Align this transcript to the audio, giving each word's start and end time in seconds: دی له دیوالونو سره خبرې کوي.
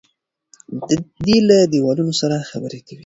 دی 1.25 1.37
له 1.47 1.57
دیوالونو 1.73 2.13
سره 2.21 2.47
خبرې 2.49 2.79
کوي. 2.87 2.99